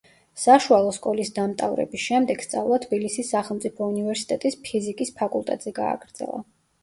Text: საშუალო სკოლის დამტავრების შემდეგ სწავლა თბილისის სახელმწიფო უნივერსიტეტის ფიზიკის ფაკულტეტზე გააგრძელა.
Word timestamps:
საშუალო 0.43 0.93
სკოლის 0.95 1.29
დამტავრების 1.35 2.05
შემდეგ 2.05 2.41
სწავლა 2.45 2.79
თბილისის 2.87 3.29
სახელმწიფო 3.35 3.91
უნივერსიტეტის 3.91 4.59
ფიზიკის 4.69 5.15
ფაკულტეტზე 5.21 5.75
გააგრძელა. 5.81 6.41